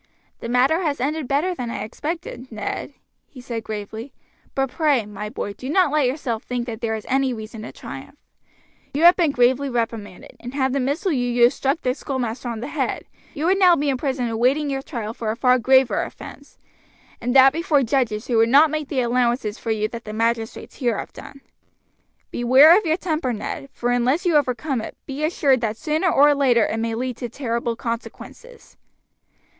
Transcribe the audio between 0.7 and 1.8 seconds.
has ended better than